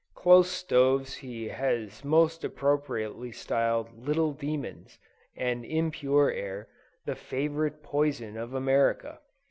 [0.15, 4.97] Close stoves he has most appropriately styled "little demons,"
[5.37, 6.67] and impure air
[7.05, 9.19] "The favorite poison of America."